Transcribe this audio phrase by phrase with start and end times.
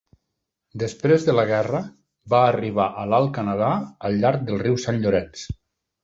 [0.83, 1.81] Després de la guerra,
[2.33, 3.67] va arribar a l'Alt Canadà
[4.09, 5.45] al llarg del riu Sant Llorenç.